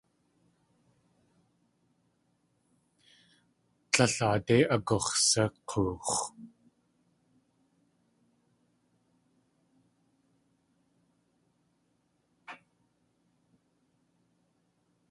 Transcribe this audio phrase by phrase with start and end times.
[3.91, 6.15] Tlél aadé agux̲sak̲oox̲.